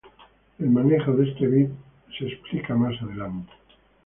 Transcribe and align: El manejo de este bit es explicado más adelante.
El 0.57 0.71
manejo 0.71 1.11
de 1.13 1.29
este 1.29 1.45
bit 1.45 1.69
es 2.09 2.21
explicado 2.23 2.79
más 2.79 2.99
adelante. 3.03 3.51